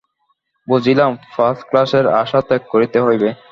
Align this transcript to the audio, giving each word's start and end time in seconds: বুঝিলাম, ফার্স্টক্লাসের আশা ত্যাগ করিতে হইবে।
বুঝিলাম, 0.67 1.11
ফার্স্টক্লাসের 1.33 2.05
আশা 2.21 2.39
ত্যাগ 2.47 2.61
করিতে 2.73 2.97
হইবে। 3.05 3.29